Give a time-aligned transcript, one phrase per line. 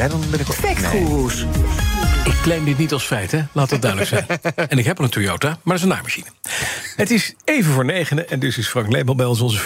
[0.00, 0.54] Ja, dan ben ik ook...
[0.54, 1.46] Factgoeroes.
[2.24, 3.42] Ik claim dit niet als feit, hè?
[3.52, 4.26] Laat dat duidelijk zijn.
[4.70, 6.26] en ik heb al een Toyota, maar dat is een naaimachine.
[6.96, 9.58] Het is even voor negenen en dus is Frank Lebel bij ons, onze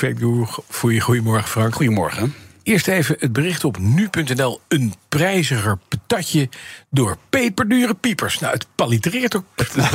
[0.95, 1.75] je goedemorgen, Frank.
[1.75, 2.35] Goedemorgen.
[2.65, 4.61] Eerst even het bericht op nu.nl.
[4.69, 6.49] Een prijziger patatje
[6.91, 8.39] door peperdure piepers.
[8.39, 9.45] Nou, het palitereert ook,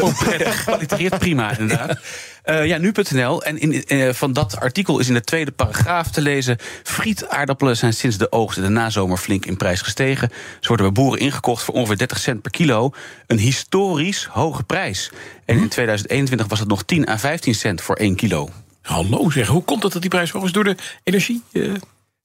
[0.02, 0.64] ook prettig.
[0.66, 2.00] Palitereert prima, inderdaad.
[2.46, 3.43] Uh, ja, nu.nl.
[3.43, 6.57] En in, uh, van dat artikel is in de tweede paragraaf te lezen...
[6.84, 10.29] frietaardappelen zijn sinds de oogst in de nazomer flink in prijs gestegen.
[10.60, 12.93] Ze worden bij boeren ingekocht voor ongeveer 30 cent per kilo.
[13.28, 15.11] Een historisch hoge prijs.
[15.46, 18.50] En in 2021 was het nog 10 à 15 cent voor 1 kilo.
[18.82, 20.51] Hallo zeg, hoe komt het dat die prijs hoog is?
[20.51, 21.43] Door de energie?
[21.51, 21.74] Uh...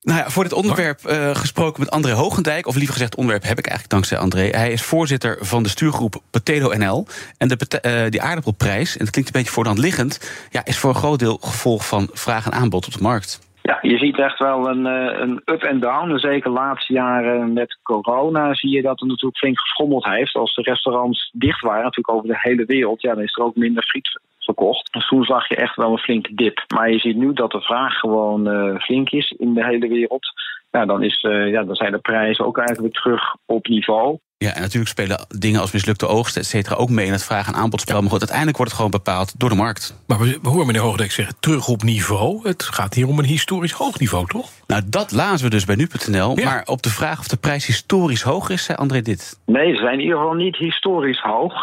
[0.05, 2.67] Nou ja, voor dit onderwerp uh, gesproken met André Hogendijk.
[2.67, 4.49] Of liever gezegd, onderwerp heb ik eigenlijk dankzij André.
[4.49, 7.07] Hij is voorzitter van de stuurgroep Potato NL.
[7.39, 10.47] En de, uh, die aardappelprijs, en dat klinkt een beetje voor liggend...
[10.51, 13.53] Ja, is voor een groot deel gevolg van vraag en aanbod op de markt.
[13.63, 16.19] Ja, je ziet echt wel een, uh, een up en down.
[16.19, 20.35] Zeker de laatste jaren met corona zie je dat het natuurlijk flink geschommeld heeft.
[20.35, 23.57] Als de restaurants dicht waren, natuurlijk over de hele wereld, ja, dan is er ook
[23.57, 24.21] minder friet
[24.55, 24.93] verkocht.
[24.93, 26.65] Dus toen zag je echt wel een flinke dip.
[26.75, 30.27] Maar je ziet nu dat de vraag gewoon uh, flink is in de hele wereld.
[30.71, 34.19] Ja, dan, is, uh, ja, dan zijn de prijzen ook eigenlijk terug op niveau.
[34.39, 37.47] Ja, en natuurlijk spelen dingen als mislukte oogsten, et cetera, ook mee in het vraag-
[37.47, 38.01] en aanbodspel.
[38.01, 40.03] Maar goed, uiteindelijk wordt het gewoon bepaald door de markt.
[40.07, 42.49] Maar we, horen meneer Hoogdijk zeggen, terug op niveau.
[42.49, 44.51] Het gaat hier om een historisch hoog niveau, toch?
[44.67, 46.39] Nou, dat lazen we dus bij nu.nl.
[46.39, 46.45] Ja.
[46.45, 49.41] Maar op de vraag of de prijs historisch hoog is, zei André dit.
[49.47, 51.55] Nee, ze zijn in ieder geval niet historisch hoog.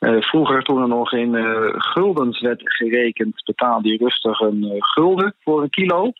[0.00, 4.70] Uh, vroeger, toen er nog in uh, guldens werd gerekend, betaalde je rustig een uh,
[4.78, 6.12] gulden voor een kilo.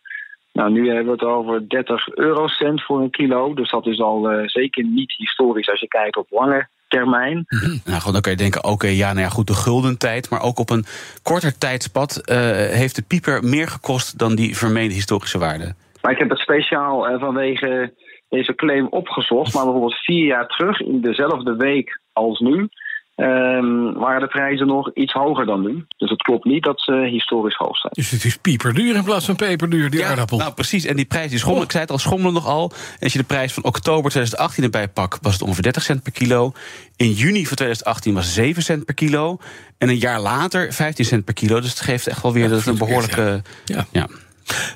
[0.53, 3.55] Nou, nu hebben we het over 30 eurocent voor een kilo.
[3.55, 7.37] Dus dat is al zeker niet historisch als je kijkt op lange termijn.
[7.37, 7.81] Mm -hmm.
[7.85, 10.31] Nou goed, dan kan je denken, oké, okay, ja, nou ja, goed, de guldentijd.
[10.31, 10.85] Maar ook op een
[11.23, 12.23] korter tijdspad
[12.71, 15.75] heeft de pieper meer gekost dan die vermeende historische waarde.
[16.03, 17.93] Maar ik heb het speciaal vanwege
[18.29, 19.55] deze claim opgezocht.
[19.55, 22.69] Maar bijvoorbeeld vier jaar terug, in dezelfde week als nu...
[23.17, 25.87] Um, waren de prijzen nog iets hoger dan nu.
[25.97, 27.93] Dus het klopt niet dat ze historisch hoog zijn.
[27.97, 30.39] Dus het is pieperduur in plaats van peperduur, die ja, aardappel.
[30.39, 30.85] Nou, precies.
[30.85, 31.67] En die prijs die schommelen, oh.
[31.67, 32.73] ik zei het al, schommelen nogal.
[32.73, 36.03] En als je de prijs van oktober 2018 erbij pakt, was het ongeveer 30 cent
[36.03, 36.53] per kilo.
[36.97, 39.39] In juni van 2018 was het 7 cent per kilo.
[39.79, 41.61] En een jaar later 15 cent per kilo.
[41.61, 43.43] Dus het geeft echt wel weer dat het een behoorlijke.
[43.65, 43.87] Ja.
[43.93, 44.09] ja.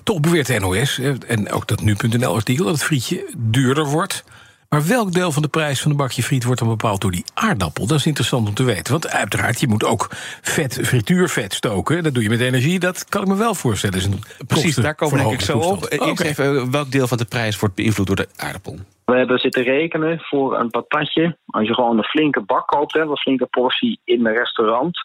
[0.03, 4.25] Toch beweert de NOS, en ook dat nu.nl-artikel, dat het frietje duurder wordt.
[4.69, 7.25] Maar welk deel van de prijs van een bakje friet wordt dan bepaald door die
[7.35, 7.87] aardappel?
[7.87, 8.93] Dat is interessant om te weten.
[8.93, 10.07] Want uiteraard, je moet ook
[10.43, 12.03] vet, frituurvet stoken.
[12.03, 12.79] Dat doe je met energie.
[12.79, 13.97] Dat kan ik me wel voorstellen.
[13.97, 14.09] Is
[14.47, 15.87] Precies, daar komen denk ik zo op.
[15.89, 16.29] Eerst okay.
[16.29, 18.79] even, welk deel van de prijs wordt beïnvloed door de aardappel?
[19.05, 21.37] We hebben zitten rekenen voor een patatje.
[21.47, 24.99] Als je gewoon een flinke bak koopt, hè, een flinke portie in een restaurant.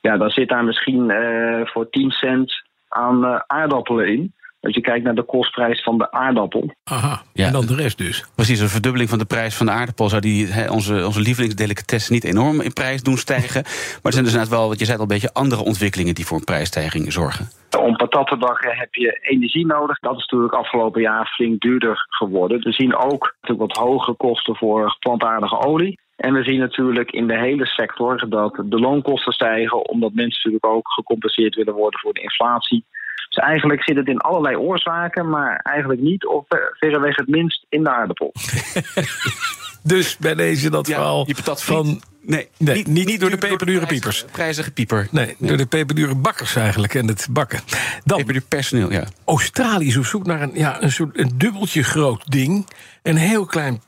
[0.00, 4.34] Ja, dan zit daar misschien uh, voor 10 cent aan uh, aardappelen in.
[4.60, 6.74] Als je kijkt naar de kostprijs van de aardappel.
[6.84, 8.26] Aha, ja, en dan de rest dus.
[8.34, 10.08] Precies, een verdubbeling van de prijs van de aardappel...
[10.08, 13.62] zou die, he, onze, onze lievelingsdelicatesse niet enorm in prijs doen stijgen.
[14.02, 16.14] maar er zijn dus net wel, wat je zei al, een beetje andere ontwikkelingen...
[16.14, 17.48] die voor een prijsstijging zorgen.
[17.78, 19.98] Om patat te bakken heb je energie nodig.
[19.98, 22.60] Dat is natuurlijk afgelopen jaar flink duurder geworden.
[22.60, 25.98] We zien ook natuurlijk wat hogere kosten voor plantaardige olie.
[26.16, 29.88] En we zien natuurlijk in de hele sector dat de loonkosten stijgen...
[29.88, 32.84] omdat mensen natuurlijk ook gecompenseerd willen worden voor de inflatie...
[33.28, 37.84] Dus eigenlijk zit het in allerlei oorzaken, maar eigenlijk niet of verreweg het minst in
[37.84, 38.32] de aardappel.
[39.82, 42.02] dus bij deze dat ja, verhaal van...
[42.20, 44.24] Nee, nee niet, niet, niet, door de peperdure piepers.
[44.32, 45.08] Prijzige pieper.
[45.10, 47.60] Nee, nee, door de peperdure bakkers eigenlijk en het bakken.
[48.04, 49.04] Dan, peperduur personeel, ja.
[49.24, 52.66] Australië is op zoek naar een, ja, een soort een dubbeltje groot ding.
[53.02, 53.82] Een heel klein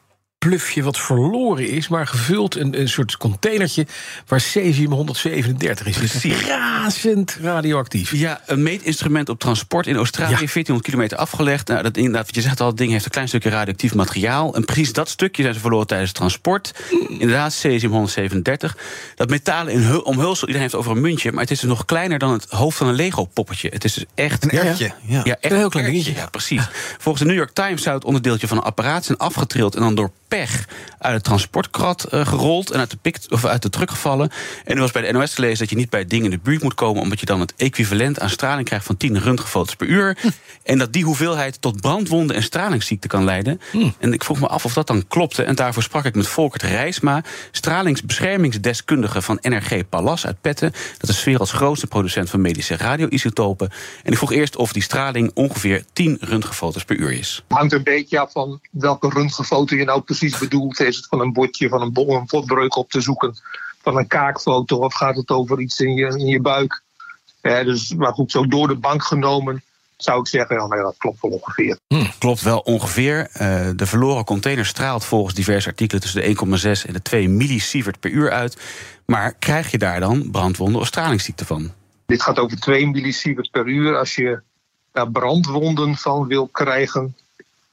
[0.48, 3.86] plufje wat verloren is, maar gevuld een, een soort containertje
[4.26, 5.96] waar cesium 137 is.
[5.96, 6.46] Precies.
[6.46, 8.12] Razend radioactief.
[8.12, 10.36] Ja, een meetinstrument op transport in Australië, ja.
[10.36, 11.68] 1400 kilometer afgelegd.
[11.68, 14.54] Nou, dat inderdaad, wat je zegt al, het ding heeft een klein stukje radioactief materiaal.
[14.54, 16.74] En precies dat stukje zijn ze verloren tijdens het transport.
[17.08, 18.76] Inderdaad, cesium 137.
[19.14, 22.18] Dat metalen in omhulsel, iedereen heeft over een muntje, maar het is dus nog kleiner
[22.18, 23.68] dan het hoofd van een Lego-poppetje.
[23.72, 24.44] Het is dus echt.
[24.44, 24.84] Een ertje.
[24.84, 25.20] Ja, ja.
[25.24, 26.14] ja echt een heel klein dingetje.
[26.14, 26.68] Ja, precies.
[26.98, 29.94] Volgens de New York Times zou het onderdeeltje van een apparaat zijn afgetrild en dan
[29.94, 30.68] door pech
[30.98, 34.30] uit het transportkrat uh, gerold en uit de, pik, of uit de truck gevallen.
[34.64, 36.62] En er was bij de NOS gelezen dat je niet bij dingen in de buurt
[36.62, 40.16] moet komen, omdat je dan het equivalent aan straling krijgt van 10 röntgenfoto's per uur.
[40.20, 40.28] Hm.
[40.62, 43.60] En dat die hoeveelheid tot brandwonden en stralingsziekte kan leiden.
[43.70, 43.90] Hm.
[43.98, 45.42] En ik vroeg me af of dat dan klopte.
[45.42, 50.72] En daarvoor sprak ik met Volkert Rijsma, stralingsbeschermingsdeskundige van NRG Pallas uit Petten.
[50.98, 53.70] Dat is werelds grootste producent van medische radioisotopen.
[54.02, 57.44] En ik vroeg eerst of die straling ongeveer 10 röntgenfoto's per uur is.
[57.48, 60.80] Het hangt een beetje af van welke röntgenfoto je nou precies bedoelt.
[60.80, 63.34] Is het van een botje, van een bol, een potbreuk op te zoeken,
[63.82, 66.82] van een kaakfoto of gaat het over iets in je, in je buik?
[67.40, 69.62] Dus, maar goed, zo door de bank genomen
[70.02, 71.78] zou ik zeggen, ja, dat klopt wel ongeveer.
[72.18, 73.18] Klopt wel ongeveer.
[73.18, 78.00] Uh, de verloren container straalt volgens diverse artikelen tussen de 1,6 en de 2 millisievert
[78.00, 78.56] per uur uit.
[79.06, 81.72] Maar krijg je daar dan brandwonden of stralingsziekte van?
[82.06, 83.98] Dit gaat over 2 millisievert per uur.
[83.98, 84.40] Als je
[84.92, 87.16] daar brandwonden van wil krijgen,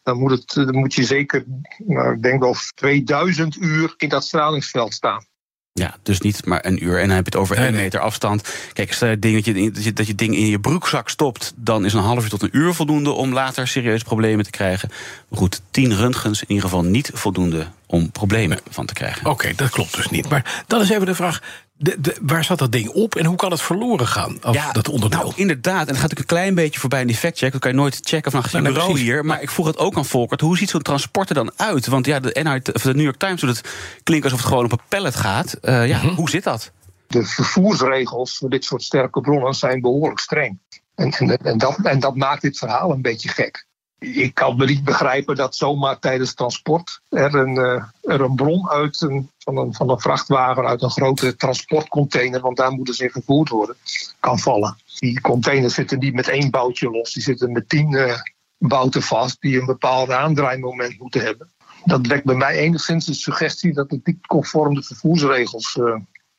[0.07, 1.43] dan moet, het, dan moet je zeker,
[1.77, 5.25] nou, ik denk wel 2000 uur in dat stralingsveld staan.
[5.73, 6.99] Ja, dus niet maar een uur.
[6.99, 8.69] En dan heb je het over één meter afstand.
[8.73, 11.53] Kijk, stel je ding dat, je, dat je ding in je broekzak stopt...
[11.55, 14.89] dan is een half uur tot een uur voldoende om later serieuze problemen te krijgen.
[15.29, 19.29] Maar goed, tien röntgens in ieder geval niet voldoende om problemen van te krijgen.
[19.29, 20.29] Oké, dat klopt dus niet.
[20.29, 21.41] Maar dan is even de vraag,
[21.77, 24.37] de, waar zat dat ding op en hoe kan het verloren gaan?
[24.51, 25.19] ja, dat onderdeel?
[25.19, 27.51] Nou, inderdaad, en dan gaat ik een klein beetje voorbij in die factcheck.
[27.51, 29.25] Dat kan je nooit checken van een bureau hier.
[29.25, 30.41] Maar ik vroeg het ook aan Volkert.
[30.41, 31.87] Hoe ziet zo'n transport er dan uit?
[31.87, 33.69] Want ja, de, NH, of de New York Times doet het
[34.03, 35.57] klinkt alsof het gewoon op een pallet gaat.
[35.61, 36.15] Uh, ja, mm -hmm.
[36.15, 36.71] hoe zit dat?
[37.07, 40.59] De vervoersregels voor dit soort sterke bronnen zijn behoorlijk streng.
[40.95, 43.66] En, en, en, dat, en dat maakt dit verhaal een beetje gek
[43.99, 48.69] ik kan me niet begrijpen dat zomaar tijdens transport er een, uh, er een bron
[48.69, 53.03] uit een, van, een, van een vrachtwagen uit een grote transportcontainer, want daar moeten ze
[53.03, 53.75] in vervoerd worden,
[54.19, 54.77] kan vallen.
[54.99, 58.13] Die containers zitten niet met één boutje los, die zitten met tien uh,
[58.57, 61.51] bouten vast die een bepaald aandraaimoment moeten hebben.
[61.85, 65.95] Dat wekt bij mij enigszins de suggestie dat het niet conform de vervoersregels uh,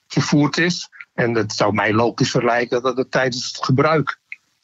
[0.06, 0.88] vervoerd is.
[1.14, 4.17] En het zou mij logisch verlijken dat het tijdens het gebruik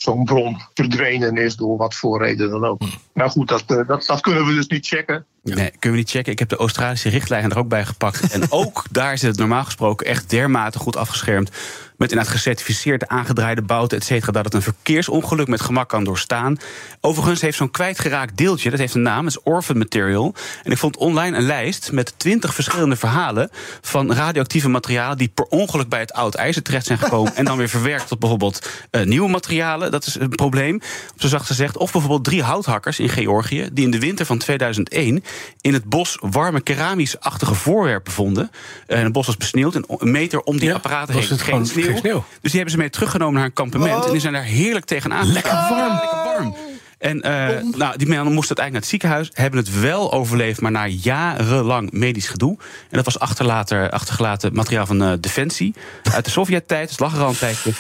[0.05, 2.83] zo'n bron verdwenen is door wat voor reden dan ook.
[3.13, 5.27] Nou goed, dat, dat, dat kunnen we dus niet checken.
[5.45, 6.33] Nee, kunnen we niet checken.
[6.33, 8.33] Ik heb de Australische richtlijnen er ook bij gepakt.
[8.33, 11.51] En ook daar zit het normaal gesproken echt dermate goed afgeschermd.
[11.97, 14.33] Met inderdaad gecertificeerde aangedraaide bouten, et cetera.
[14.33, 16.57] Dat het een verkeersongeluk met gemak kan doorstaan.
[17.01, 20.35] Overigens heeft zo'n kwijtgeraakt deeltje, dat heeft een naam, het is orphan material.
[20.63, 23.51] En ik vond online een lijst met twintig verschillende verhalen
[23.81, 27.37] van radioactieve materialen die per ongeluk bij het oud ijzer terecht zijn gekomen.
[27.37, 29.91] en dan weer verwerkt tot bijvoorbeeld uh, nieuwe materialen.
[29.91, 30.81] Dat is een probleem,
[31.17, 31.77] zo zacht gezegd.
[31.77, 35.25] Of bijvoorbeeld drie houthakkers in Georgië die in de winter van 2001
[35.61, 38.51] in het bos warme keramisch-achtige voorwerpen vonden.
[38.87, 42.25] En het bos was besneeuwd en een meter om die ja, apparaten heen geen sneeuw.
[42.41, 44.01] Dus die hebben ze mee teruggenomen naar een kampement.
[44.01, 44.07] Oh.
[44.07, 45.33] En die zijn daar heerlijk tegenaan.
[45.33, 45.93] Lekker warm.
[45.93, 46.57] Lekker warm.
[46.99, 49.31] En uh, nou, die mannen moesten uiteindelijk naar het ziekenhuis.
[49.33, 52.57] Hebben het wel overleefd, maar na jarenlang medisch gedoe.
[52.61, 55.75] En dat was achterlater, achtergelaten materiaal van uh, Defensie.
[56.13, 56.89] Uit de Sovjet-tijd.
[56.89, 57.73] Dus lag er al een tijdje.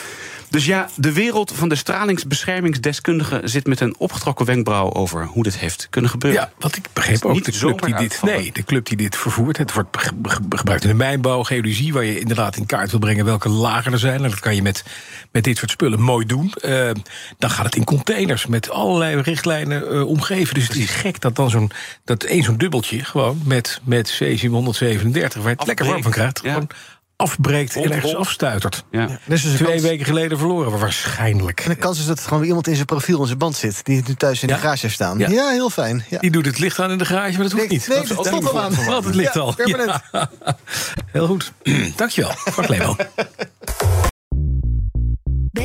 [0.55, 5.59] Dus ja, de wereld van de stralingsbeschermingsdeskundige zit met een opgetrokken wenkbrauw over hoe dit
[5.59, 6.41] heeft kunnen gebeuren.
[6.41, 7.33] Ja, wat ik begreep ook.
[7.33, 9.57] niet De club, die dit, nee, de club die dit vervoert.
[9.57, 9.97] Het wordt
[10.49, 13.99] gebruikt in de mijnbouw, geologie, waar je inderdaad in kaart wil brengen welke lagen er
[13.99, 14.25] zijn.
[14.25, 14.85] En dat kan je met,
[15.31, 16.53] met dit soort spullen mooi doen.
[16.65, 16.91] Uh,
[17.39, 20.55] dan gaat het in containers met allerlei richtlijnen uh, omgeven.
[20.55, 21.71] Dus het is gek dat dan zo'n
[22.05, 26.13] dat één zo'n dubbeltje gewoon met, met cesium 137, waar je het lekker warm van
[26.13, 26.41] krijgt.
[26.43, 26.53] Ja.
[26.53, 26.69] Gewoon
[27.25, 28.85] afbreekt en ergens afstuitert.
[28.91, 29.01] Ja.
[29.01, 31.61] Ja, dus Twee kans, weken geleden verloren we waarschijnlijk.
[31.61, 33.57] En de kans is dat er gewoon weer iemand in zijn profiel in zijn band
[33.57, 33.85] zit.
[33.85, 34.55] Die nu thuis in Ja.
[34.55, 35.19] de garage heeft staan.
[35.19, 35.29] Ja.
[35.29, 36.05] Ja, heel fijn.
[36.09, 36.19] Ja.
[36.19, 37.89] Die doet het licht aan in de garage, maar dat hoeft Nee, niet.
[37.89, 38.75] nee, dat dat stond al aan.
[38.85, 39.55] Want het licht Ja, al.
[41.13, 41.53] Heel goed.
[41.97, 42.97] Dankjewel, Frank Leeuwen.